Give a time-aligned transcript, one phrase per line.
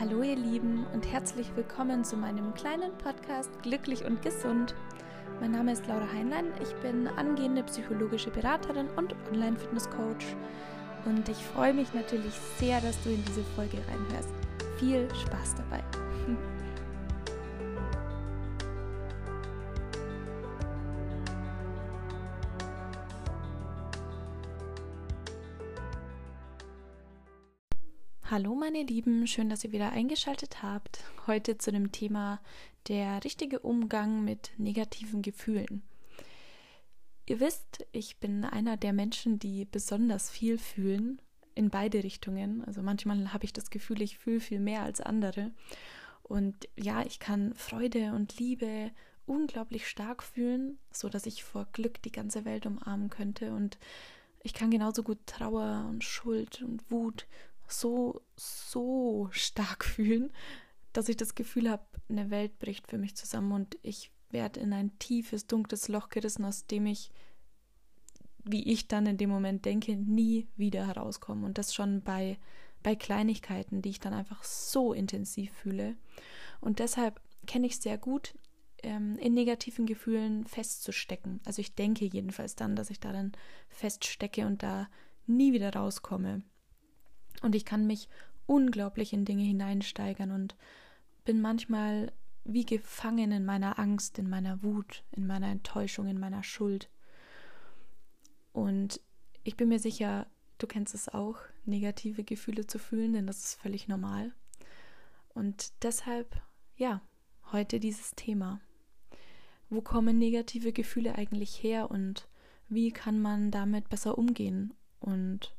[0.00, 4.74] Hallo ihr Lieben und herzlich willkommen zu meinem kleinen Podcast Glücklich und Gesund.
[5.42, 10.24] Mein Name ist Laura Heinlein, ich bin angehende psychologische Beraterin und Online-Fitness-Coach
[11.04, 14.30] und ich freue mich natürlich sehr, dass du in diese Folge reinhörst.
[14.78, 15.84] Viel Spaß dabei!
[28.30, 31.02] Hallo meine Lieben, schön, dass ihr wieder eingeschaltet habt.
[31.26, 32.40] Heute zu dem Thema
[32.86, 35.82] der richtige Umgang mit negativen Gefühlen.
[37.26, 41.20] Ihr wisst, ich bin einer der Menschen, die besonders viel fühlen,
[41.56, 42.64] in beide Richtungen.
[42.64, 45.50] Also manchmal habe ich das Gefühl, ich fühle viel mehr als andere.
[46.22, 48.92] Und ja, ich kann Freude und Liebe
[49.26, 53.76] unglaublich stark fühlen, so dass ich vor Glück die ganze Welt umarmen könnte und
[54.42, 57.26] ich kann genauso gut Trauer und Schuld und Wut
[57.72, 60.32] so, so stark fühlen,
[60.92, 64.72] dass ich das Gefühl habe, eine Welt bricht für mich zusammen und ich werde in
[64.72, 67.10] ein tiefes, dunkles Loch gerissen, aus dem ich,
[68.44, 71.46] wie ich dann in dem Moment denke, nie wieder herauskomme.
[71.46, 72.38] Und das schon bei,
[72.82, 75.96] bei Kleinigkeiten, die ich dann einfach so intensiv fühle.
[76.60, 78.34] Und deshalb kenne ich sehr gut,
[78.82, 81.40] ähm, in negativen Gefühlen festzustecken.
[81.44, 83.32] Also ich denke jedenfalls dann, dass ich darin
[83.68, 84.88] feststecke und da
[85.26, 86.42] nie wieder rauskomme.
[87.40, 88.08] Und ich kann mich
[88.46, 90.56] unglaublich in Dinge hineinsteigern und
[91.24, 92.12] bin manchmal
[92.44, 96.90] wie gefangen in meiner Angst, in meiner Wut, in meiner Enttäuschung, in meiner Schuld.
[98.52, 99.00] Und
[99.44, 100.26] ich bin mir sicher,
[100.58, 104.32] du kennst es auch, negative Gefühle zu fühlen, denn das ist völlig normal.
[105.28, 106.40] Und deshalb,
[106.76, 107.02] ja,
[107.52, 108.60] heute dieses Thema.
[109.68, 112.28] Wo kommen negative Gefühle eigentlich her und
[112.68, 114.74] wie kann man damit besser umgehen?
[114.98, 115.54] Und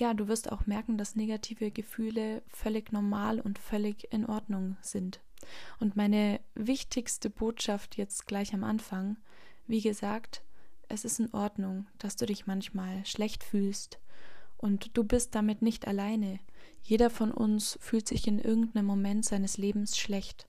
[0.00, 5.20] ja, du wirst auch merken, dass negative Gefühle völlig normal und völlig in Ordnung sind.
[5.78, 9.16] Und meine wichtigste Botschaft jetzt gleich am Anfang,
[9.66, 10.42] wie gesagt,
[10.88, 14.00] es ist in Ordnung, dass du dich manchmal schlecht fühlst.
[14.56, 16.40] Und du bist damit nicht alleine.
[16.82, 20.48] Jeder von uns fühlt sich in irgendeinem Moment seines Lebens schlecht.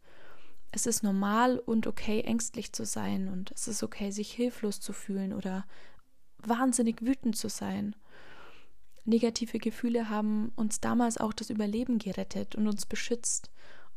[0.71, 4.93] Es ist normal und okay, ängstlich zu sein und es ist okay, sich hilflos zu
[4.93, 5.65] fühlen oder
[6.39, 7.95] wahnsinnig wütend zu sein.
[9.03, 13.49] Negative Gefühle haben uns damals auch das Überleben gerettet und uns beschützt.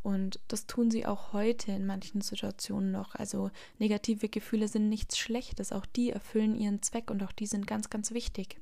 [0.03, 3.15] Und das tun sie auch heute in manchen Situationen noch.
[3.15, 5.73] Also negative Gefühle sind nichts Schlechtes.
[5.73, 8.61] Auch die erfüllen ihren Zweck und auch die sind ganz, ganz wichtig.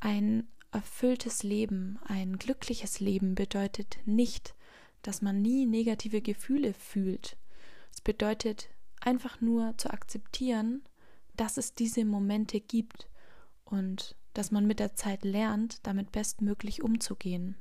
[0.00, 4.54] Ein erfülltes Leben, ein glückliches Leben bedeutet nicht,
[5.02, 7.36] dass man nie negative Gefühle fühlt.
[7.92, 8.68] Es bedeutet
[9.00, 10.82] einfach nur zu akzeptieren,
[11.36, 13.08] dass es diese Momente gibt
[13.64, 17.56] und dass man mit der Zeit lernt, damit bestmöglich umzugehen.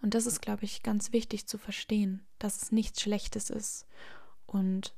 [0.00, 3.86] Und das ist, glaube ich, ganz wichtig zu verstehen, dass es nichts Schlechtes ist
[4.46, 4.94] und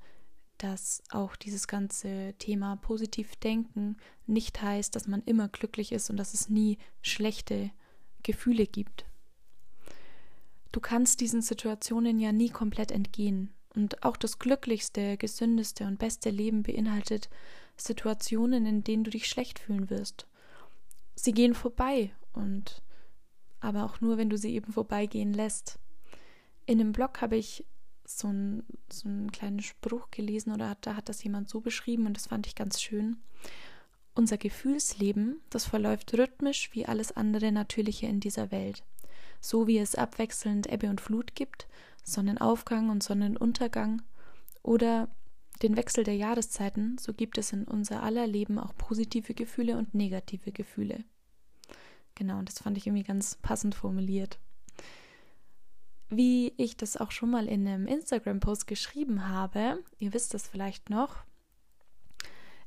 [0.59, 3.97] dass auch dieses ganze Thema positiv denken
[4.27, 7.71] nicht heißt, dass man immer glücklich ist und dass es nie schlechte
[8.23, 9.05] Gefühle gibt.
[10.73, 13.53] Du kannst diesen Situationen ja nie komplett entgehen.
[13.75, 17.29] Und auch das glücklichste, gesündeste und beste Leben beinhaltet
[17.77, 20.27] Situationen, in denen du dich schlecht fühlen wirst
[21.15, 22.83] sie gehen vorbei und
[23.61, 25.79] aber auch nur, wenn du sie eben vorbeigehen lässt.
[26.67, 27.65] In einem Blog habe ich
[28.05, 32.07] so, ein, so einen kleinen Spruch gelesen oder hat, da hat das jemand so beschrieben
[32.07, 33.17] und das fand ich ganz schön.
[34.15, 38.85] Unser Gefühlsleben, das verläuft rhythmisch wie alles andere Natürliche in dieser Welt.
[39.41, 41.67] So wie es abwechselnd Ebbe und Flut gibt,
[42.05, 44.03] Sonnenaufgang und Sonnenuntergang
[44.63, 45.09] oder
[45.63, 49.95] den Wechsel der Jahreszeiten, so gibt es in unser aller Leben auch positive Gefühle und
[49.95, 51.05] negative Gefühle.
[52.15, 54.39] Genau, und das fand ich irgendwie ganz passend formuliert.
[56.11, 60.91] Wie ich das auch schon mal in einem Instagram-Post geschrieben habe, ihr wisst das vielleicht
[60.91, 61.25] noch,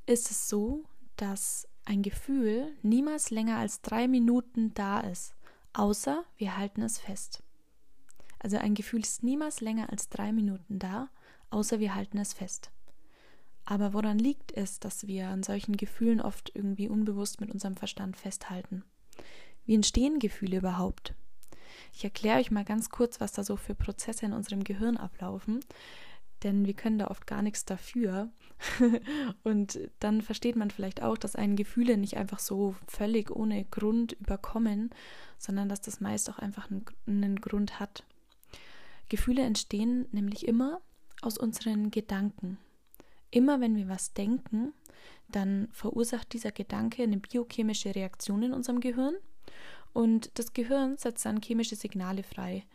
[0.06, 0.84] ist es so,
[1.16, 5.36] dass ein Gefühl niemals länger als drei Minuten da ist,
[5.74, 7.44] außer wir halten es fest.
[8.40, 11.10] Also ein Gefühl ist niemals länger als drei Minuten da,
[11.50, 12.72] außer wir halten es fest.
[13.70, 18.16] Aber woran liegt es, dass wir an solchen Gefühlen oft irgendwie unbewusst mit unserem Verstand
[18.16, 18.86] festhalten?
[19.66, 21.14] Wie entstehen Gefühle überhaupt?
[21.94, 25.60] Ich erkläre euch mal ganz kurz, was da so für Prozesse in unserem Gehirn ablaufen,
[26.44, 28.30] denn wir können da oft gar nichts dafür.
[29.44, 34.14] und dann versteht man vielleicht auch, dass einen Gefühle nicht einfach so völlig ohne Grund
[34.14, 34.92] überkommen,
[35.38, 38.06] sondern dass das meist auch einfach einen, einen Grund hat.
[39.10, 40.80] Gefühle entstehen nämlich immer
[41.22, 42.60] aus unseren Gedanken.
[43.32, 44.74] Immer wenn wir was denken,
[45.28, 49.16] dann verursacht dieser Gedanke eine biochemische Reaktion in unserem Gehirn
[49.94, 52.66] Und das Gehirn setzt dann chemische Signale frei,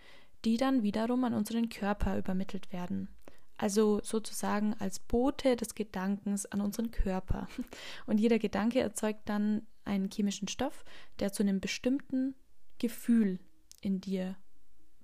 [0.44, 3.08] die dann wiederum an unseren Körper übermittelt werden.
[3.56, 7.46] Also sozusagen als Bote des Gedankens an unseren Körper.
[8.06, 10.84] Und jeder Gedanke erzeugt dann einen chemischen Stoff,
[11.20, 12.34] der zu einem bestimmten
[12.78, 13.38] Gefühl
[13.80, 14.36] in dir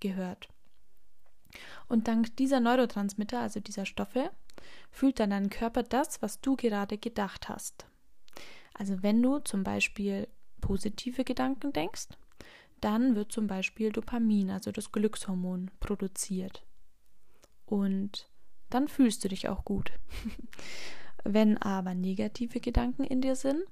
[0.01, 0.49] gehört.
[1.89, 4.31] Und dank dieser Neurotransmitter, also dieser Stoffe,
[4.91, 7.87] fühlt dann dein Körper das, was du gerade gedacht hast.
[8.75, 10.29] Also wenn du zum Beispiel
[10.61, 12.09] positive Gedanken denkst,
[12.81, 16.65] dann wird zum Beispiel Dopamin, also das Glückshormon, produziert.
[17.67, 18.31] Und
[18.71, 19.93] dann fühlst du dich auch gut.
[21.25, 23.63] wenn aber negative Gedanken in dir sind,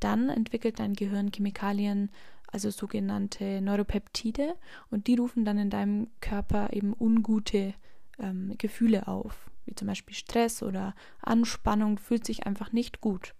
[0.00, 2.10] dann entwickelt dein Gehirn Chemikalien,
[2.54, 4.54] also sogenannte Neuropeptide,
[4.88, 7.74] und die rufen dann in deinem Körper eben ungute
[8.20, 13.34] ähm, Gefühle auf, wie zum Beispiel Stress oder Anspannung, fühlt sich einfach nicht gut.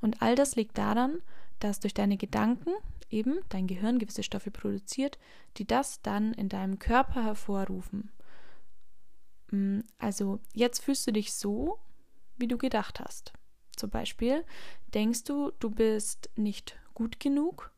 [0.00, 1.20] Und all das liegt daran,
[1.60, 2.70] dass durch deine Gedanken
[3.10, 5.20] eben dein Gehirn gewisse Stoffe produziert,
[5.56, 8.10] die das dann in deinem Körper hervorrufen.
[9.52, 11.78] Mm, also jetzt fühlst du dich so,
[12.38, 13.34] wie du gedacht hast.
[13.76, 14.44] Zum Beispiel
[14.94, 17.71] denkst du, du bist nicht gut genug.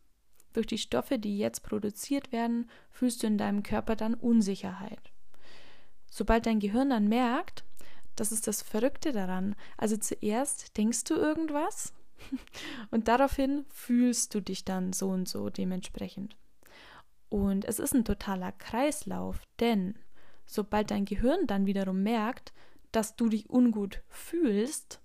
[0.55, 5.13] Durch die Stoffe, die jetzt produziert werden, fühlst du in deinem Körper dann Unsicherheit.
[6.11, 7.65] Sobald dein Gehirn dann merkt,
[8.15, 9.57] das ist das Verrückte daran.
[9.77, 11.93] Also zuerst denkst du irgendwas
[12.93, 16.37] und daraufhin fühlst du dich dann so und so dementsprechend.
[17.29, 19.99] Und es ist ein totaler Kreislauf, denn
[20.47, 22.53] sobald dein Gehirn dann wiederum merkt,
[22.93, 25.01] dass du dich ungut fühlst,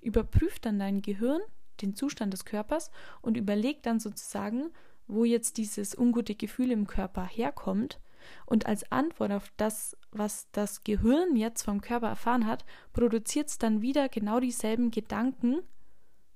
[0.00, 1.40] überprüft dann dein Gehirn
[1.82, 2.90] den Zustand des Körpers
[3.22, 4.72] und überlegt dann sozusagen,
[5.08, 8.00] wo jetzt dieses ungute Gefühl im Körper herkommt.
[8.46, 13.58] Und als Antwort auf das, was das Gehirn jetzt vom Körper erfahren hat, produziert es
[13.58, 15.62] dann wieder genau dieselben Gedanken,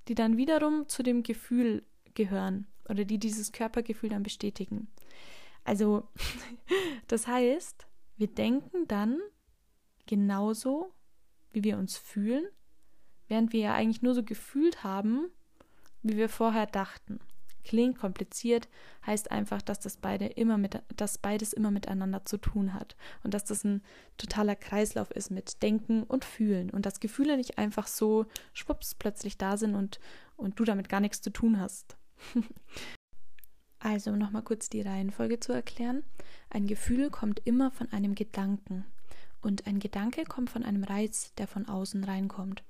[0.07, 1.83] die dann wiederum zu dem Gefühl
[2.13, 4.87] gehören oder die dieses Körpergefühl dann bestätigen.
[5.63, 6.07] Also,
[7.07, 7.87] das heißt,
[8.17, 9.19] wir denken dann
[10.07, 10.91] genauso,
[11.51, 12.45] wie wir uns fühlen
[13.27, 15.31] während wir ja eigentlich nur so gefühlt haben,
[16.03, 17.19] wie wir vorher dachten.
[17.63, 18.67] Klingt kompliziert,
[19.05, 23.33] heißt einfach, dass das beide immer mit, dass beides immer miteinander zu tun hat und
[23.33, 23.81] dass das ein
[24.17, 29.37] totaler Kreislauf ist mit Denken und Fühlen und dass Gefühle nicht einfach so schwupps plötzlich
[29.37, 29.99] da sind und,
[30.35, 31.97] und du damit gar nichts zu tun hast.
[33.79, 36.03] also, um nochmal kurz die Reihenfolge zu erklären.
[36.49, 38.85] Ein Gefühl kommt immer von einem Gedanken
[39.41, 42.63] und ein Gedanke kommt von einem Reiz, der von außen reinkommt.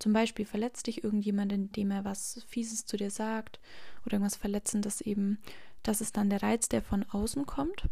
[0.00, 3.60] Zum Beispiel verletzt dich irgendjemand, indem er was Fieses zu dir sagt
[4.04, 5.38] oder irgendwas Verletzendes eben.
[5.82, 7.84] Das ist dann der Reiz, der von außen kommt.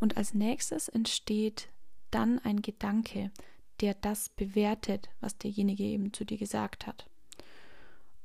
[0.00, 1.68] Und als nächstes entsteht
[2.10, 3.30] dann ein Gedanke,
[3.80, 7.08] der das bewertet, was derjenige eben zu dir gesagt hat.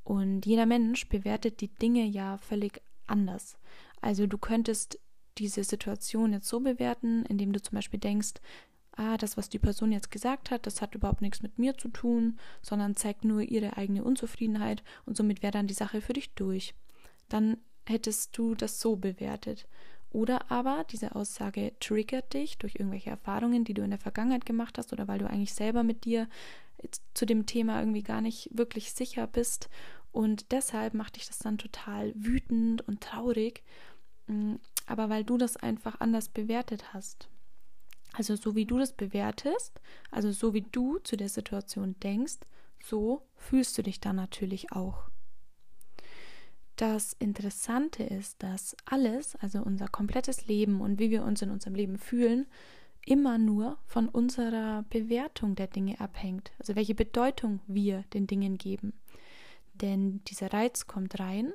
[0.04, 3.56] Und jeder Mensch bewertet die Dinge ja völlig anders.
[4.02, 4.98] Also du könntest
[5.38, 8.34] diese Situation jetzt so bewerten, indem du zum Beispiel denkst,
[8.96, 11.90] ah, das, was die Person jetzt gesagt hat, das hat überhaupt nichts mit mir zu
[11.90, 16.34] tun, sondern zeigt nur ihre eigene Unzufriedenheit und somit wäre dann die Sache für dich
[16.34, 16.74] durch.
[17.30, 19.68] Dann hättest du das so bewertet.
[20.12, 24.78] Oder aber diese Aussage triggert dich durch irgendwelche Erfahrungen, die du in der Vergangenheit gemacht
[24.78, 26.28] hast oder weil du eigentlich selber mit dir
[27.14, 29.70] zu dem Thema irgendwie gar nicht wirklich sicher bist
[30.12, 33.64] und deshalb macht dich das dann total wütend und traurig,
[34.28, 34.56] mm,
[34.86, 37.30] aber weil du das einfach anders bewertet hast.
[38.14, 42.40] Also so wie du das bewertest, also so wie du zu der Situation denkst,
[42.84, 45.10] so fühlst du dich dann natürlich auch.
[46.76, 51.76] Das Interessante ist, dass alles, also unser komplettes Leben und wie wir uns in unserem
[51.76, 52.48] Leben fühlen,
[53.06, 58.94] immer nur von unserer Bewertung der Dinge abhängt, also welche Bedeutung wir den Dingen geben.
[59.74, 61.54] Denn dieser Reiz kommt rein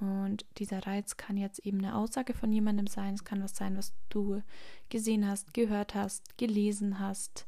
[0.00, 3.14] und dieser Reiz kann jetzt eben eine Aussage von jemandem sein.
[3.14, 4.42] Es kann was sein, was du
[4.90, 7.46] gesehen hast, gehört hast, gelesen hast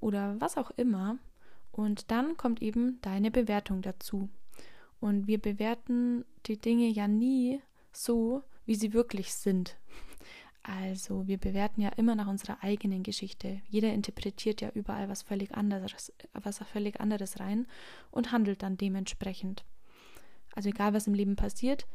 [0.00, 1.18] oder was auch immer.
[1.72, 4.28] Und dann kommt eben deine Bewertung dazu.
[5.00, 7.60] Und wir bewerten die Dinge ja nie
[7.92, 9.76] so, wie sie wirklich sind.
[10.62, 13.62] Also wir bewerten ja immer nach unserer eigenen Geschichte.
[13.70, 17.66] Jeder interpretiert ja überall was völlig anderes, was völlig anderes rein
[18.10, 19.64] und handelt dann dementsprechend.
[20.54, 21.86] Also egal, was im Leben passiert,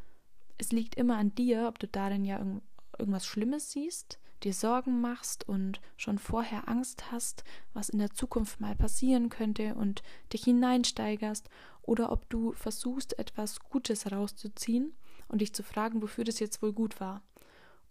[0.58, 2.62] es liegt immer an dir, ob du darin ja irgend,
[2.98, 7.44] irgendwas Schlimmes siehst, dir Sorgen machst und schon vorher Angst hast,
[7.74, 11.48] was in der Zukunft mal passieren könnte und dich hineinsteigerst,
[11.82, 14.92] oder ob du versuchst, etwas Gutes rauszuziehen
[15.28, 17.22] und dich zu fragen, wofür das jetzt wohl gut war.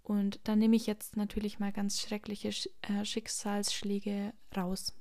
[0.04, 2.50] Und da nehme ich jetzt natürlich mal ganz schreckliche
[2.82, 4.94] äh, Schicksalsschläge raus.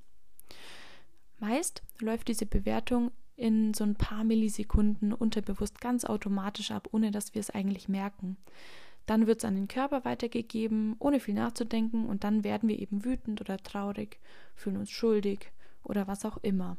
[1.39, 7.35] Meist läuft diese Bewertung in so ein paar Millisekunden unterbewusst ganz automatisch ab, ohne dass
[7.35, 8.37] wir es eigentlich merken.
[9.07, 13.05] Dann wird es an den Körper weitergegeben, ohne viel nachzudenken, und dann werden wir eben
[13.05, 14.19] wütend oder traurig,
[14.55, 16.77] fühlen uns schuldig oder was auch immer.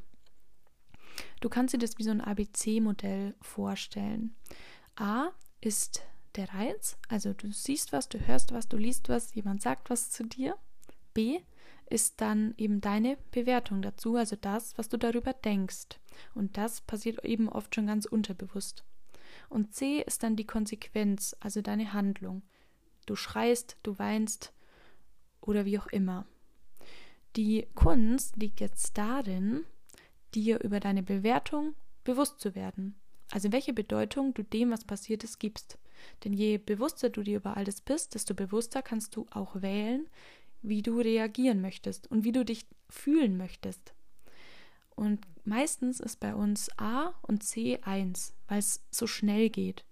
[1.39, 4.35] Du kannst dir das wie so ein ABC-Modell vorstellen.
[4.95, 5.29] A
[5.61, 6.03] ist
[6.35, 10.09] der Reiz, also du siehst was, du hörst was, du liest was, jemand sagt was
[10.09, 10.57] zu dir.
[11.13, 11.39] B
[11.89, 15.99] ist dann eben deine Bewertung dazu, also das, was du darüber denkst.
[16.33, 18.83] Und das passiert eben oft schon ganz unterbewusst.
[19.49, 22.41] Und C ist dann die Konsequenz, also deine Handlung.
[23.05, 24.53] Du schreist, du weinst
[25.41, 26.25] oder wie auch immer.
[27.35, 29.65] Die Kunst liegt jetzt darin,
[30.33, 32.95] dir über deine Bewertung bewusst zu werden.
[33.31, 35.77] Also welche Bedeutung du dem, was passiert ist, gibst.
[36.23, 40.07] Denn je bewusster du dir über alles bist, desto bewusster kannst du auch wählen,
[40.61, 43.94] wie du reagieren möchtest und wie du dich fühlen möchtest.
[44.95, 49.85] Und meistens ist bei uns A und C eins, weil es so schnell geht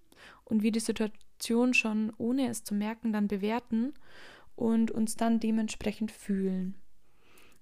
[0.46, 3.94] und wir die Situation schon, ohne es zu merken, dann bewerten
[4.56, 6.76] und uns dann dementsprechend fühlen.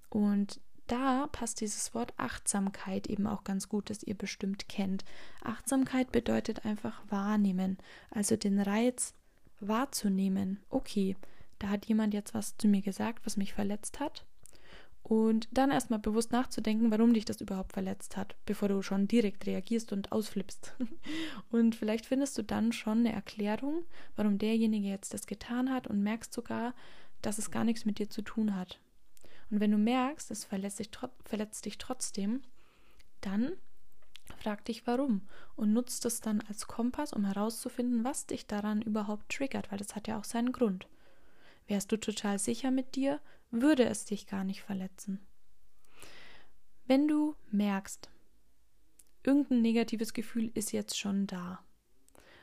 [0.10, 5.06] Und da passt dieses Wort Achtsamkeit eben auch ganz gut, das ihr bestimmt kennt.
[5.42, 7.78] Achtsamkeit bedeutet einfach wahrnehmen,
[8.10, 9.14] also den Reiz
[9.62, 10.60] wahrzunehmen.
[10.70, 11.16] Okay,
[11.60, 14.26] da hat jemand jetzt was zu mir gesagt, was mich verletzt hat.
[15.04, 19.46] Und dann erstmal bewusst nachzudenken, warum dich das überhaupt verletzt hat, bevor du schon direkt
[19.46, 20.76] reagierst und ausflippst.
[21.52, 23.84] Und vielleicht findest du dann schon eine Erklärung,
[24.16, 26.74] warum derjenige jetzt das getan hat und merkst sogar,
[27.22, 28.80] dass es gar nichts mit dir zu tun hat.
[29.50, 30.90] Und wenn du merkst, es verletzt dich,
[31.26, 32.42] verletzt dich trotzdem,
[33.20, 33.52] dann
[34.38, 35.22] frag dich warum
[35.56, 39.96] und nutzt es dann als Kompass, um herauszufinden, was dich daran überhaupt triggert, weil das
[39.96, 40.88] hat ja auch seinen Grund.
[41.68, 43.20] Wärst du total sicher mit dir,
[43.52, 45.20] würde es dich gar nicht verletzen.
[46.88, 48.10] Wenn du merkst,
[49.24, 51.64] irgendein negatives Gefühl ist jetzt schon da.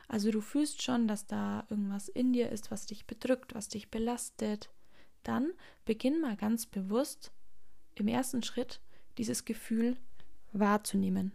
[0.07, 3.91] Also du fühlst schon, dass da irgendwas in dir ist, was dich bedrückt, was dich
[3.91, 4.69] belastet.
[5.23, 5.51] Dann
[5.85, 7.31] beginn mal ganz bewusst
[7.95, 8.81] im ersten Schritt
[9.17, 9.97] dieses Gefühl
[10.51, 11.33] wahrzunehmen.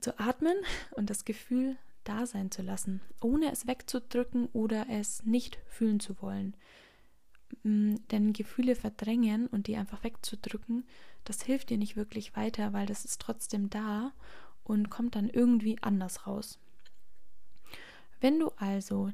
[0.00, 0.56] Zu atmen
[0.92, 6.20] und das Gefühl da sein zu lassen, ohne es wegzudrücken oder es nicht fühlen zu
[6.20, 6.56] wollen.
[7.62, 10.84] Mm, denn Gefühle verdrängen und die einfach wegzudrücken,
[11.24, 14.12] das hilft dir nicht wirklich weiter, weil das ist trotzdem da
[14.64, 16.58] und kommt dann irgendwie anders raus.
[18.20, 19.12] Wenn du also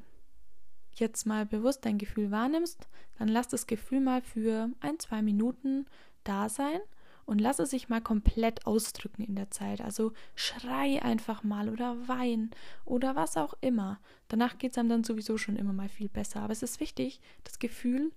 [0.95, 2.87] jetzt mal bewusst dein Gefühl wahrnimmst,
[3.17, 5.85] dann lass das Gefühl mal für ein, zwei Minuten
[6.23, 6.79] da sein
[7.25, 9.81] und lass es sich mal komplett ausdrücken in der Zeit.
[9.81, 12.51] Also schrei einfach mal oder wein
[12.85, 13.99] oder was auch immer.
[14.27, 16.41] Danach geht es einem dann sowieso schon immer mal viel besser.
[16.41, 18.11] Aber es ist wichtig, das Gefühl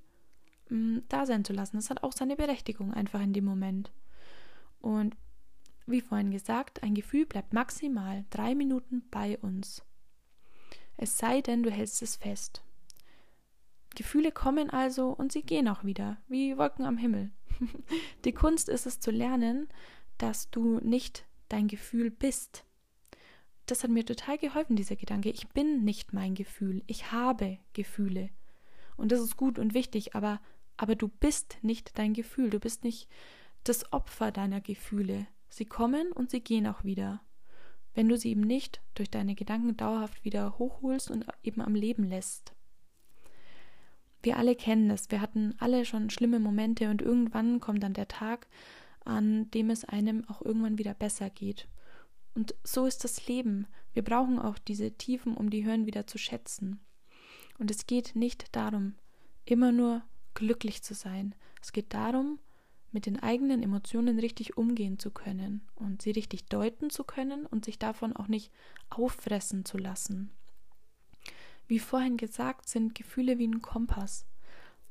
[0.70, 1.76] mh, da sein zu lassen.
[1.76, 3.90] Das hat auch seine Berechtigung einfach in dem Moment.
[4.80, 5.16] Und
[5.86, 9.82] wie vorhin gesagt, ein Gefühl bleibt maximal drei Minuten bei uns.
[10.96, 12.62] Es sei denn, du hältst es fest.
[13.94, 17.30] Gefühle kommen also und sie gehen auch wieder, wie Wolken am Himmel.
[18.24, 19.68] Die Kunst ist es zu lernen,
[20.18, 22.64] dass du nicht dein Gefühl bist.
[23.66, 25.30] Das hat mir total geholfen, dieser Gedanke.
[25.30, 26.82] Ich bin nicht mein Gefühl.
[26.86, 28.30] Ich habe Gefühle.
[28.96, 30.40] Und das ist gut und wichtig, aber
[30.78, 33.08] aber du bist nicht dein Gefühl, du bist nicht
[33.64, 35.26] das Opfer deiner Gefühle.
[35.50, 37.20] Sie kommen und sie gehen auch wieder.
[37.94, 42.04] Wenn du sie eben nicht durch deine Gedanken dauerhaft wieder hochholst und eben am Leben
[42.04, 42.54] lässt.
[44.22, 48.08] Wir alle kennen es, wir hatten alle schon schlimme Momente und irgendwann kommt dann der
[48.08, 48.48] Tag,
[49.04, 51.68] an dem es einem auch irgendwann wieder besser geht.
[52.34, 53.66] Und so ist das Leben.
[53.94, 56.80] Wir brauchen auch diese Tiefen, um die Höhen wieder zu schätzen.
[57.58, 58.94] Und es geht nicht darum,
[59.44, 60.02] immer nur
[60.34, 61.34] glücklich zu sein.
[61.62, 62.38] Es geht darum,
[62.92, 67.64] mit den eigenen Emotionen richtig umgehen zu können und sie richtig deuten zu können und
[67.64, 68.50] sich davon auch nicht
[68.90, 70.30] auffressen zu lassen.
[71.66, 74.24] Wie vorhin gesagt, sind Gefühle wie ein Kompass.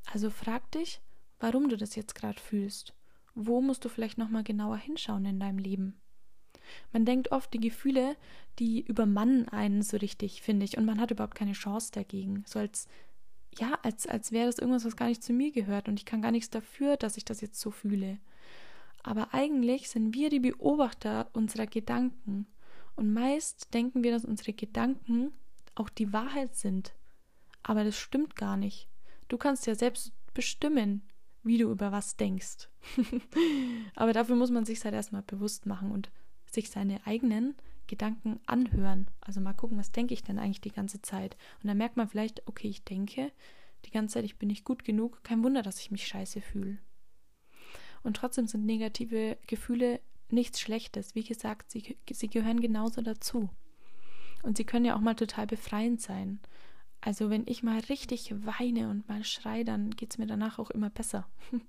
[0.06, 1.01] Also frag dich,
[1.39, 2.94] warum du das jetzt gerade fühlst.
[3.34, 6.00] Wo musst du vielleicht nochmal genauer hinschauen in deinem Leben?
[6.91, 8.15] Man denkt oft, die Gefühle,
[8.60, 12.44] die übermannen einen so richtig, finde ich, und man hat überhaupt keine Chance dagegen.
[12.46, 12.88] So als
[13.58, 16.22] ja, als, als wäre das irgendwas, was gar nicht zu mir gehört und ich kann
[16.22, 18.20] gar nichts dafür, dass ich das jetzt so fühle.
[19.04, 22.46] Aber eigentlich sind wir die Beobachter unserer Gedanken.
[22.96, 25.32] Und meist denken wir, dass unsere Gedanken
[25.75, 26.94] auch die Wahrheit sind.
[27.63, 28.89] Aber das stimmt gar nicht.
[29.27, 31.04] Du kannst ja selbst bestimmen,
[31.44, 32.70] wie du über was denkst.
[33.96, 36.10] Aber dafür muss man sich halt erstmal bewusst machen und
[36.51, 37.56] sich seine eigenen
[37.88, 39.08] Gedanken anhören.
[39.22, 41.38] Also mal gucken, was denke ich denn eigentlich die ganze Zeit.
[41.62, 43.32] Und dann merkt man vielleicht, okay, ich denke
[43.86, 45.24] die ganze Zeit, ich bin nicht gut genug.
[45.24, 46.77] Kein Wunder, dass ich mich scheiße fühle.
[48.03, 51.15] Und trotzdem sind negative Gefühle nichts Schlechtes.
[51.15, 53.50] Wie gesagt, sie, sie gehören genauso dazu.
[54.44, 56.39] Und sie können ja auch mal total befreiend sein.
[57.01, 60.70] Also wenn ich mal richtig weine und mal schreie, dann geht es mir danach auch
[60.70, 61.27] immer besser.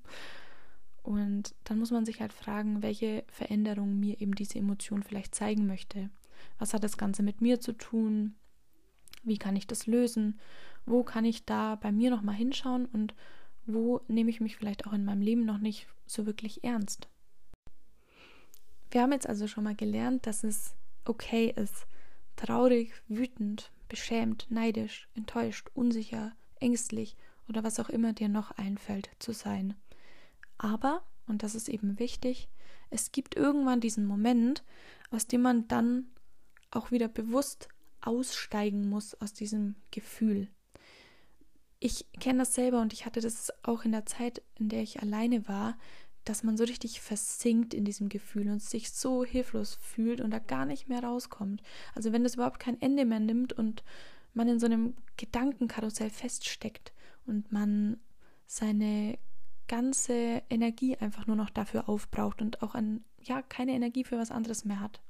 [1.09, 5.67] Und dann muss man sich halt fragen, welche Veränderung mir eben diese Emotion vielleicht zeigen
[5.67, 6.11] möchte.
[6.59, 8.35] Was hat das Ganze mit mir zu tun?
[9.23, 10.39] Wie kann ich das lösen?
[10.85, 13.15] Wo kann ich da bei mir nochmal hinschauen und
[13.65, 17.09] wo nehme ich mich vielleicht auch in meinem Leben noch nicht so wirklich ernst?
[18.91, 20.75] Wir haben jetzt also schon mal gelernt, dass es
[21.07, 21.87] okay ist,
[22.37, 27.17] traurig, wütend, beschämt, neidisch, enttäuscht, unsicher, ängstlich
[27.49, 29.75] oder was auch immer dir noch einfällt zu sein.
[30.59, 32.49] Aber, und das ist eben wichtig,
[32.91, 34.65] es gibt irgendwann diesen Moment,
[35.11, 36.09] aus dem man dann
[36.71, 37.69] auch wieder bewusst
[38.01, 40.49] aussteigen muss aus diesem Gefühl.
[41.81, 45.01] Ich kenne das selber und ich hatte das auch in der Zeit, in der ich
[45.01, 45.79] alleine war,
[46.25, 50.39] dass man so richtig versinkt in diesem Gefühl und sich so hilflos fühlt und da
[50.39, 51.63] gar nicht mehr rauskommt.
[51.95, 53.83] Also wenn das überhaupt kein Ende mehr nimmt und
[54.35, 56.93] man in so einem Gedankenkarussell feststeckt
[57.27, 57.99] und man
[58.47, 59.19] seine
[59.69, 64.31] ganze Energie einfach nur noch dafür aufbraucht und auch an ja keine Energie für was
[64.31, 65.01] anderes mehr hat.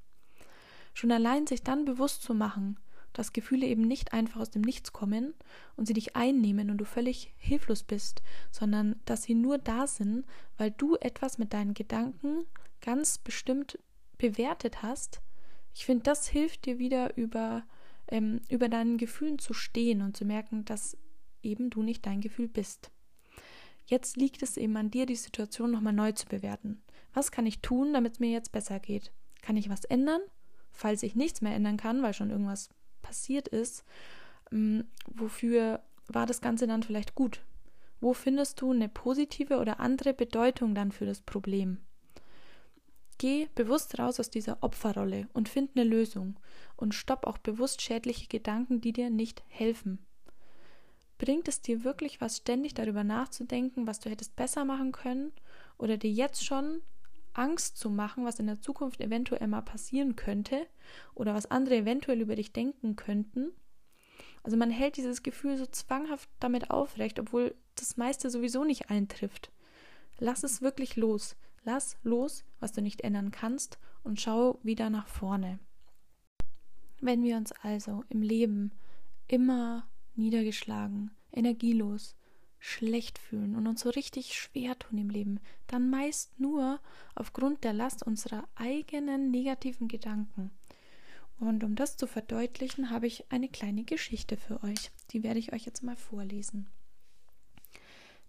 [0.94, 2.78] Schon allein sich dann bewusst zu machen,
[3.12, 5.34] dass Gefühle eben nicht einfach aus dem Nichts kommen
[5.76, 10.24] und sie dich einnehmen und du völlig hilflos bist, sondern dass sie nur da sind,
[10.56, 12.46] weil du etwas mit deinen Gedanken
[12.80, 13.78] ganz bestimmt
[14.18, 15.20] bewertet hast.
[15.74, 17.64] Ich finde, das hilft dir wieder über,
[18.08, 20.96] ähm, über deinen Gefühlen zu stehen und zu merken, dass
[21.42, 22.90] eben du nicht dein Gefühl bist.
[23.88, 26.82] Jetzt liegt es eben an dir, die Situation nochmal neu zu bewerten.
[27.14, 29.12] Was kann ich tun, damit es mir jetzt besser geht?
[29.40, 30.20] Kann ich was ändern?
[30.70, 32.68] Falls ich nichts mehr ändern kann, weil schon irgendwas
[33.00, 33.84] passiert ist,
[34.52, 37.40] ähm, wofür war das Ganze dann vielleicht gut?
[37.98, 41.78] Wo findest du eine positive oder andere Bedeutung dann für das Problem?
[43.16, 46.38] Geh bewusst raus aus dieser Opferrolle und find eine Lösung
[46.76, 49.98] und stopp auch bewusst schädliche Gedanken, die dir nicht helfen.
[51.18, 55.32] Bringt es dir wirklich was, ständig darüber nachzudenken, was du hättest besser machen können
[55.76, 56.80] oder dir jetzt schon
[57.32, 60.66] Angst zu machen, was in der Zukunft eventuell mal passieren könnte
[61.14, 63.52] oder was andere eventuell über dich denken könnten.
[64.42, 69.52] Also man hält dieses Gefühl so zwanghaft damit aufrecht, obwohl das meiste sowieso nicht eintrifft.
[70.18, 71.36] Lass es wirklich los.
[71.64, 75.58] Lass los, was du nicht ändern kannst und schau wieder nach vorne.
[77.00, 78.72] Wenn wir uns also im Leben
[79.28, 79.86] immer
[80.18, 82.16] niedergeschlagen, energielos,
[82.58, 86.80] schlecht fühlen und uns so richtig schwer tun im Leben, dann meist nur
[87.14, 90.50] aufgrund der Last unserer eigenen negativen Gedanken.
[91.40, 94.90] Und um das zu verdeutlichen, habe ich eine kleine Geschichte für euch.
[95.10, 96.66] Die werde ich euch jetzt mal vorlesen.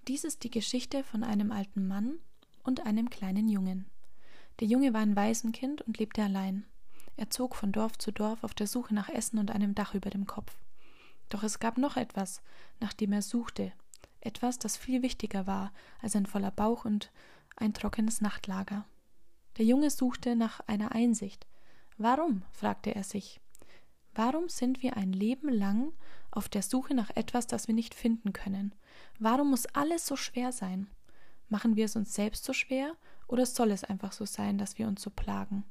[0.07, 2.19] Dies ist die Geschichte von einem alten Mann
[2.63, 3.85] und einem kleinen Jungen.
[4.59, 6.65] Der Junge war ein Waisenkind und lebte allein.
[7.17, 10.09] Er zog von Dorf zu Dorf auf der Suche nach Essen und einem Dach über
[10.09, 10.55] dem Kopf.
[11.29, 12.41] Doch es gab noch etwas,
[12.79, 13.71] nach dem er suchte,
[14.21, 17.11] etwas, das viel wichtiger war als ein voller Bauch und
[17.55, 18.85] ein trockenes Nachtlager.
[19.57, 21.47] Der Junge suchte nach einer Einsicht.
[21.97, 22.43] Warum?
[22.51, 23.39] fragte er sich.
[24.15, 25.93] Warum sind wir ein Leben lang
[26.31, 28.73] auf der Suche nach etwas, das wir nicht finden können?
[29.19, 30.87] Warum muss alles so schwer sein?
[31.47, 32.95] Machen wir es uns selbst so schwer
[33.27, 35.63] oder soll es einfach so sein, dass wir uns so plagen?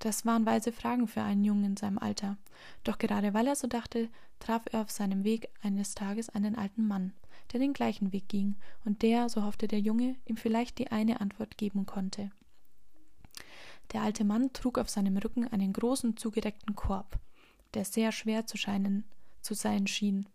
[0.00, 2.38] Das waren weise Fragen für einen Jungen in seinem Alter.
[2.84, 4.08] Doch gerade weil er so dachte,
[4.40, 7.12] traf er auf seinem Weg eines Tages einen alten Mann,
[7.52, 11.20] der den gleichen Weg ging und der, so hoffte der Junge, ihm vielleicht die eine
[11.20, 12.30] Antwort geben konnte.
[13.92, 17.18] Der alte Mann trug auf seinem Rücken einen großen zugedeckten Korb,
[17.74, 19.04] der sehr schwer zu scheinen
[19.42, 20.28] zu sein schien.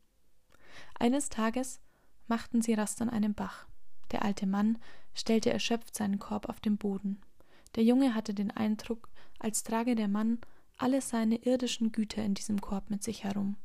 [0.99, 1.79] Eines Tages
[2.27, 3.65] machten sie Rast an einem Bach.
[4.11, 4.77] Der alte Mann
[5.15, 7.21] stellte erschöpft seinen Korb auf den Boden.
[7.75, 9.09] Der Junge hatte den Eindruck,
[9.39, 10.39] als trage der Mann
[10.77, 13.57] alle seine irdischen Güter in diesem Korb mit sich herum.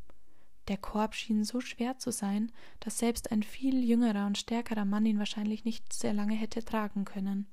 [0.69, 5.07] Der Korb schien so schwer zu sein, dass selbst ein viel jüngerer und stärkerer Mann
[5.07, 7.47] ihn wahrscheinlich nicht sehr lange hätte tragen können.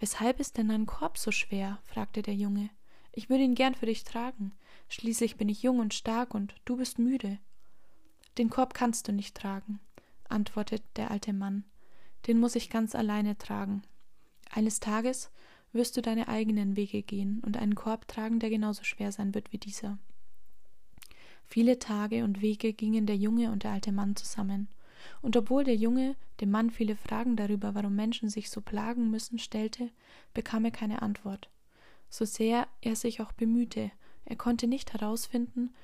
[0.00, 1.78] Weshalb ist denn dein Korb so schwer?
[1.84, 2.70] fragte der Junge.
[3.12, 4.52] Ich würde ihn gern für dich tragen.
[4.88, 7.38] Schließlich bin ich jung und stark und du bist müde.
[8.38, 9.80] Den Korb kannst du nicht tragen,
[10.28, 11.64] antwortete der alte Mann.
[12.26, 13.82] Den muss ich ganz alleine tragen.
[14.50, 15.30] Eines Tages
[15.74, 19.52] wirst du deine eigenen Wege gehen und einen Korb tragen, der genauso schwer sein wird
[19.52, 19.98] wie dieser.
[21.44, 24.68] Viele Tage und Wege gingen der Junge und der alte Mann zusammen,
[25.20, 29.38] und obwohl der Junge dem Mann viele Fragen darüber, warum Menschen sich so plagen müssen,
[29.38, 29.90] stellte,
[30.32, 31.50] bekam er keine Antwort.
[32.08, 33.90] So sehr er sich auch bemühte,
[34.24, 35.74] er konnte nicht herausfinden,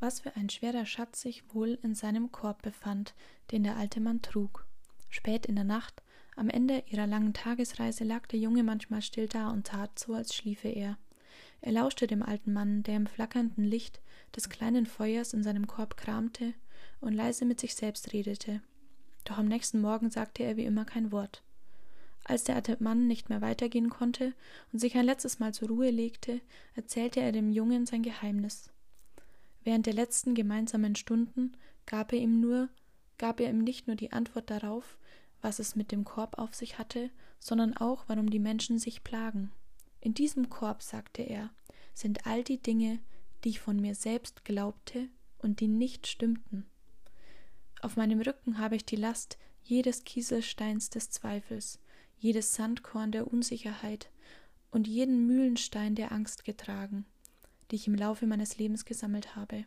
[0.00, 3.14] was für ein schwerer Schatz sich wohl in seinem Korb befand,
[3.50, 4.66] den der alte Mann trug.
[5.10, 6.02] Spät in der Nacht,
[6.36, 10.34] Am Ende ihrer langen Tagesreise lag der Junge manchmal still da und tat so, als
[10.34, 10.98] schliefe er.
[11.60, 14.00] Er lauschte dem alten Mann, der im flackernden Licht
[14.34, 16.54] des kleinen Feuers in seinem Korb kramte
[17.00, 18.60] und leise mit sich selbst redete.
[19.24, 21.42] Doch am nächsten Morgen sagte er wie immer kein Wort.
[22.24, 24.34] Als der alte Mann nicht mehr weitergehen konnte
[24.72, 26.40] und sich ein letztes Mal zur Ruhe legte,
[26.74, 28.70] erzählte er dem Jungen sein Geheimnis.
[29.62, 32.68] Während der letzten gemeinsamen Stunden gab er ihm nur,
[33.18, 34.98] gab er ihm nicht nur die Antwort darauf,
[35.44, 39.52] was es mit dem Korb auf sich hatte, sondern auch, warum die Menschen sich plagen.
[40.00, 41.50] In diesem Korb, sagte er,
[41.92, 42.98] sind all die Dinge,
[43.44, 46.64] die ich von mir selbst glaubte und die nicht stimmten.
[47.82, 51.78] Auf meinem Rücken habe ich die Last jedes Kieselsteins des Zweifels,
[52.16, 54.10] jedes Sandkorn der Unsicherheit
[54.70, 57.04] und jeden Mühlenstein der Angst getragen,
[57.70, 59.66] die ich im Laufe meines Lebens gesammelt habe.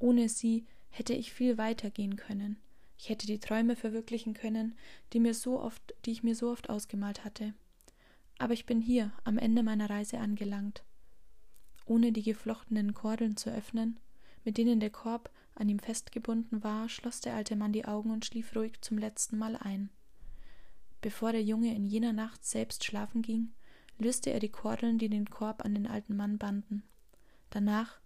[0.00, 2.58] Ohne sie hätte ich viel weiter gehen können.
[2.98, 4.74] Ich hätte die Träume verwirklichen können,
[5.12, 7.54] die mir so oft, die ich mir so oft ausgemalt hatte.
[8.38, 10.84] Aber ich bin hier am Ende meiner Reise angelangt.
[11.86, 14.00] Ohne die geflochtenen Kordeln zu öffnen,
[14.44, 18.24] mit denen der Korb an ihm festgebunden war, schloss der alte Mann die Augen und
[18.24, 19.90] schlief ruhig zum letzten Mal ein.
[21.00, 23.52] Bevor der Junge in jener Nacht selbst schlafen ging,
[23.98, 26.82] löste er die Kordeln, die den Korb an den alten Mann banden.
[27.50, 28.00] Danach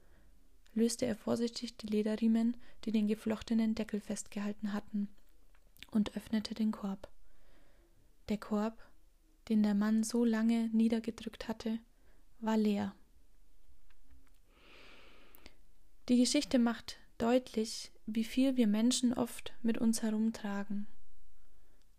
[0.75, 5.09] löste er vorsichtig die Lederriemen, die den geflochtenen Deckel festgehalten hatten,
[5.91, 7.09] und öffnete den Korb.
[8.29, 8.79] Der Korb,
[9.49, 11.79] den der Mann so lange niedergedrückt hatte,
[12.39, 12.95] war leer.
[16.09, 20.87] Die Geschichte macht deutlich, wie viel wir Menschen oft mit uns herumtragen.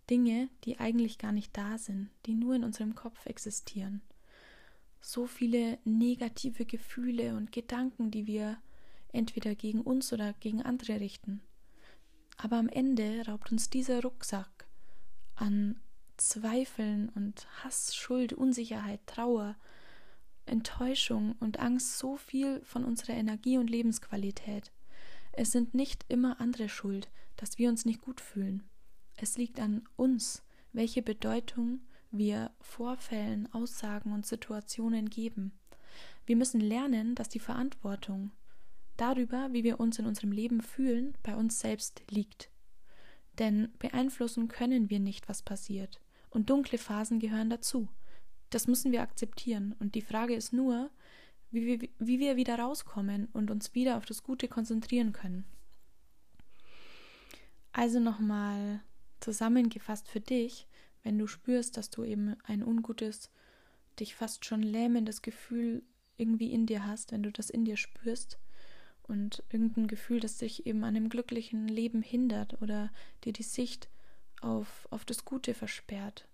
[0.09, 4.01] Dinge, die eigentlich gar nicht da sind, die nur in unserem Kopf existieren.
[5.01, 8.57] So viele negative Gefühle und Gedanken, die wir
[9.11, 11.41] entweder gegen uns oder gegen andere richten.
[12.37, 14.67] Aber am Ende raubt uns dieser Rucksack
[15.35, 15.79] an
[16.17, 19.55] Zweifeln und Hass, Schuld, Unsicherheit, Trauer,
[20.45, 24.71] Enttäuschung und Angst so viel von unserer Energie und Lebensqualität.
[25.31, 28.63] Es sind nicht immer andere schuld, dass wir uns nicht gut fühlen.
[29.15, 35.53] Es liegt an uns, welche Bedeutung wir Vorfällen, Aussagen und Situationen geben.
[36.25, 38.31] Wir müssen lernen, dass die Verantwortung
[38.97, 42.49] darüber, wie wir uns in unserem Leben fühlen, bei uns selbst liegt.
[43.39, 45.99] Denn beeinflussen können wir nicht, was passiert.
[46.29, 47.87] Und dunkle Phasen gehören dazu.
[48.49, 49.75] Das müssen wir akzeptieren.
[49.79, 50.91] Und die Frage ist nur,
[51.49, 55.45] wie wir, wie wir wieder rauskommen und uns wieder auf das Gute konzentrieren können.
[57.73, 58.81] Also nochmal
[59.19, 60.67] zusammengefasst für dich,
[61.03, 63.29] wenn du spürst, dass du eben ein ungutes,
[63.99, 65.83] dich fast schon lähmendes Gefühl
[66.17, 68.37] irgendwie in dir hast, wenn du das in dir spürst,
[69.11, 72.89] und irgendein Gefühl, das dich eben an einem glücklichen Leben hindert oder
[73.25, 73.89] dir die Sicht
[74.39, 76.27] auf, auf das Gute versperrt,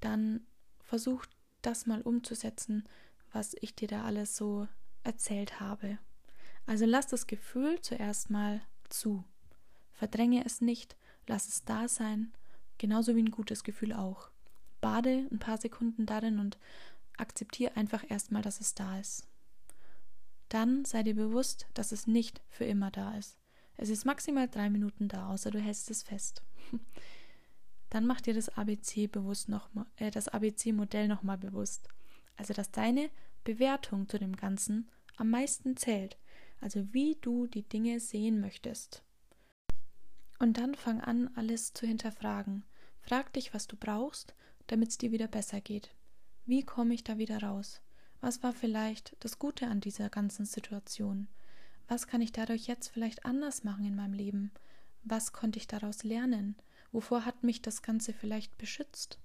[0.00, 0.40] dann
[0.80, 1.24] versuch
[1.62, 2.88] das mal umzusetzen,
[3.32, 4.66] was ich dir da alles so
[5.04, 5.98] erzählt habe.
[6.66, 9.22] Also lass das Gefühl zuerst mal zu.
[9.92, 10.96] Verdränge es nicht,
[11.28, 12.32] lass es da sein,
[12.78, 14.30] genauso wie ein gutes Gefühl auch.
[14.80, 16.58] Bade ein paar Sekunden darin und
[17.16, 19.26] akzeptiere einfach erstmal, dass es da ist.
[20.48, 23.38] Dann sei dir bewusst, dass es nicht für immer da ist.
[23.76, 26.42] Es ist maximal drei Minuten da, außer du hältst es fest.
[27.90, 31.88] Dann mach dir das ABC bewusst noch äh, das ABC-Modell nochmal bewusst.
[32.36, 33.10] Also dass deine
[33.44, 36.16] Bewertung zu dem Ganzen am meisten zählt.
[36.60, 39.02] Also wie du die Dinge sehen möchtest.
[40.42, 42.64] Und dann fang an, alles zu hinterfragen.
[42.98, 44.34] Frag dich, was du brauchst,
[44.66, 45.94] damit es dir wieder besser geht.
[46.46, 47.80] Wie komme ich da wieder raus?
[48.20, 51.28] Was war vielleicht das Gute an dieser ganzen Situation?
[51.86, 54.50] Was kann ich dadurch jetzt vielleicht anders machen in meinem Leben?
[55.04, 56.56] Was konnte ich daraus lernen?
[56.90, 59.20] Wovor hat mich das Ganze vielleicht beschützt?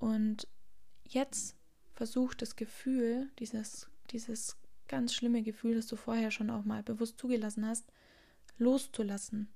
[0.00, 0.48] Und
[1.04, 1.54] jetzt
[1.94, 4.56] versuch das Gefühl, dieses, dieses
[4.88, 7.86] ganz schlimme Gefühl, das du vorher schon auch mal bewusst zugelassen hast,
[8.58, 9.48] loszulassen.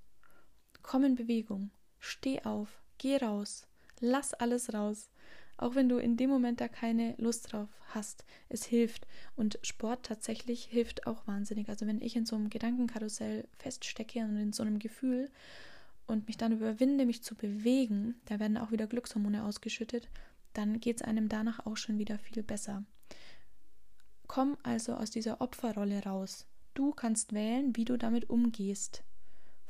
[0.82, 3.66] Komm in Bewegung, steh auf, geh raus,
[4.00, 5.10] lass alles raus
[5.60, 8.24] auch wenn du in dem Moment da keine Lust drauf hast.
[8.48, 9.06] Es hilft.
[9.36, 11.68] Und Sport tatsächlich hilft auch wahnsinnig.
[11.68, 15.30] Also wenn ich in so einem Gedankenkarussell feststecke und in so einem Gefühl
[16.06, 20.08] und mich dann überwinde, mich zu bewegen, da werden auch wieder Glückshormone ausgeschüttet,
[20.54, 22.84] dann geht es einem danach auch schon wieder viel besser.
[24.28, 26.46] Komm also aus dieser Opferrolle raus.
[26.72, 29.04] Du kannst wählen, wie du damit umgehst.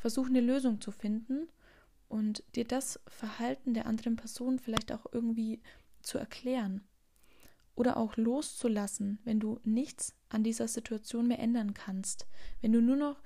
[0.00, 1.48] Versuch eine Lösung zu finden
[2.08, 5.60] und dir das Verhalten der anderen Person vielleicht auch irgendwie
[6.02, 6.82] zu erklären
[7.74, 12.26] oder auch loszulassen, wenn du nichts an dieser Situation mehr ändern kannst,
[12.62, 13.22] wenn du nur noch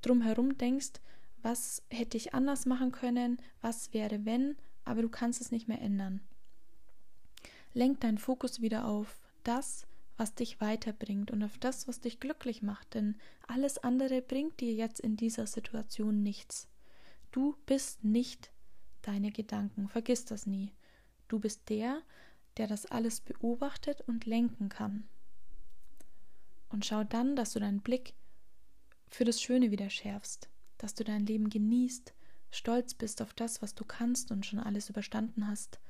[0.00, 0.92] drumherum denkst,
[1.42, 5.80] was hätte ich anders machen können, was wäre wenn, aber du kannst es nicht mehr
[5.80, 6.20] ändern.
[7.74, 12.62] Lenk deinen Fokus wieder auf das, was dich weiterbringt und auf das, was dich glücklich
[12.62, 16.68] macht, denn alles andere bringt dir jetzt in dieser Situation nichts.
[17.32, 18.52] Du bist nicht
[19.02, 20.72] deine Gedanken, vergiss das nie.
[21.28, 22.02] Du bist der,
[22.56, 25.08] der das alles beobachtet und lenken kann.
[26.68, 28.14] Und schau dann, dass du deinen Blick
[29.08, 30.48] für das Schöne wieder schärfst,
[30.78, 32.14] dass du dein Leben genießt,
[32.50, 35.80] stolz bist auf das, was du kannst und schon alles überstanden hast.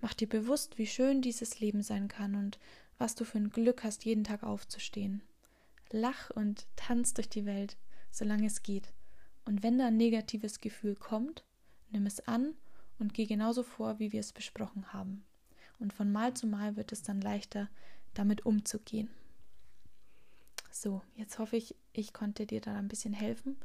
[0.00, 2.58] Mach dir bewusst, wie schön dieses Leben sein kann und
[3.02, 5.22] was du für ein Glück hast, jeden Tag aufzustehen.
[5.90, 7.76] Lach und tanz durch die Welt,
[8.12, 8.92] solange es geht.
[9.44, 11.42] Und wenn da ein negatives Gefühl kommt,
[11.90, 12.54] nimm es an
[13.00, 15.24] und geh genauso vor, wie wir es besprochen haben.
[15.80, 17.68] Und von Mal zu Mal wird es dann leichter,
[18.14, 19.10] damit umzugehen.
[20.70, 23.56] So, jetzt hoffe ich, ich konnte dir da ein bisschen helfen.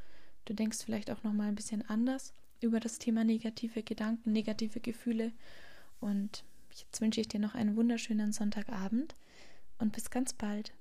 [0.46, 4.80] Du denkst vielleicht auch noch mal ein bisschen anders über das Thema negative Gedanken, negative
[4.80, 5.30] Gefühle.
[6.00, 6.42] Und
[6.76, 9.14] jetzt wünsche ich dir noch einen wunderschönen Sonntagabend
[9.78, 10.72] und bis ganz bald.